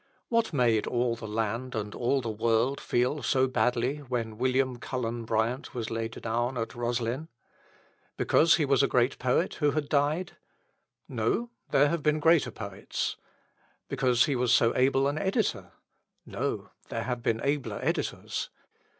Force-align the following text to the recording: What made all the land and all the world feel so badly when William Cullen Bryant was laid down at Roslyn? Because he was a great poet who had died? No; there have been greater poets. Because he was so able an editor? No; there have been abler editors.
What 0.29 0.51
made 0.51 0.87
all 0.87 1.15
the 1.15 1.27
land 1.27 1.75
and 1.75 1.93
all 1.93 2.21
the 2.21 2.31
world 2.31 2.81
feel 2.81 3.21
so 3.21 3.45
badly 3.47 3.97
when 3.97 4.39
William 4.39 4.77
Cullen 4.79 5.25
Bryant 5.25 5.75
was 5.75 5.91
laid 5.91 6.19
down 6.23 6.57
at 6.57 6.73
Roslyn? 6.73 7.27
Because 8.17 8.55
he 8.55 8.65
was 8.65 8.81
a 8.81 8.87
great 8.87 9.19
poet 9.19 9.53
who 9.61 9.69
had 9.73 9.89
died? 9.89 10.37
No; 11.07 11.51
there 11.69 11.89
have 11.89 12.01
been 12.01 12.19
greater 12.19 12.49
poets. 12.49 13.15
Because 13.89 14.25
he 14.25 14.35
was 14.35 14.51
so 14.51 14.75
able 14.75 15.07
an 15.07 15.19
editor? 15.19 15.71
No; 16.25 16.71
there 16.89 17.03
have 17.03 17.21
been 17.21 17.39
abler 17.43 17.79
editors. 17.83 18.49